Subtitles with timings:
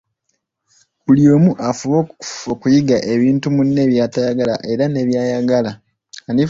[1.03, 1.97] Buli omu afube
[2.51, 5.71] okuyiga ebintu munne by’atayagala era ne byayagala.